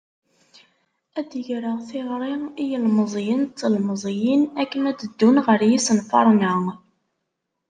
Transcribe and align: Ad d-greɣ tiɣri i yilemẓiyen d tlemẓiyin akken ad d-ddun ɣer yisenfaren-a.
Ad 1.19 1.25
d-greɣ 1.29 1.77
tiɣri 1.87 2.33
i 2.61 2.63
yilemẓiyen 2.69 3.41
d 3.45 3.51
tlemẓiyin 3.59 4.43
akken 4.61 4.83
ad 4.89 4.95
d-ddun 4.99 5.37
ɣer 5.45 5.59
yisenfaren-a. 5.71 6.55